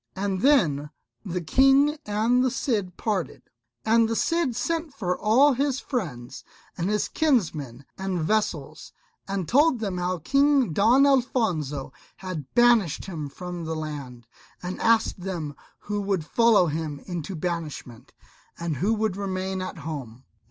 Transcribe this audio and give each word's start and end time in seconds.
And 0.15 0.41
then 0.41 0.89
the 1.23 1.41
King 1.43 1.99
and 2.07 2.43
the 2.43 2.49
Cid 2.49 2.97
parted. 2.97 3.43
And 3.85 4.09
the 4.09 4.15
Cid 4.15 4.55
sent 4.55 4.95
for 4.95 5.15
all 5.15 5.53
his 5.53 5.79
friends 5.79 6.43
and 6.75 6.89
his 6.89 7.07
kinsmen 7.07 7.85
and 7.99 8.19
vassals, 8.19 8.93
and 9.27 9.47
told 9.47 9.79
them 9.79 9.99
how 9.99 10.17
King 10.17 10.73
Don 10.73 11.05
Alfonso 11.05 11.93
had 12.17 12.51
banished 12.55 13.05
him 13.05 13.29
from 13.29 13.63
the 13.65 13.75
land, 13.75 14.25
and 14.63 14.81
asked 14.81 15.19
of 15.19 15.23
them 15.25 15.55
who 15.81 16.01
would 16.01 16.25
follow 16.25 16.65
him 16.65 16.99
into 17.05 17.35
banishment, 17.35 18.11
and 18.57 18.77
who 18.77 18.95
would 18.95 19.15
remain 19.15 19.61
at 19.61 19.77
home. 19.77 20.23